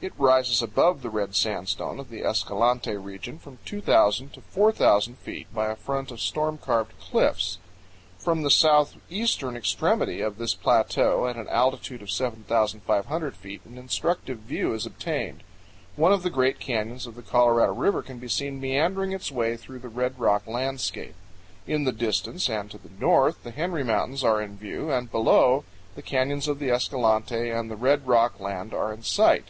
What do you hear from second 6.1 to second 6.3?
of